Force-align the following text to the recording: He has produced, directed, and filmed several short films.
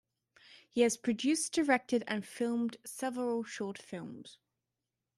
He 0.67 0.81
has 0.81 0.97
produced, 0.97 1.53
directed, 1.53 2.03
and 2.07 2.25
filmed 2.25 2.77
several 2.83 3.43
short 3.43 3.77
films. 3.77 4.39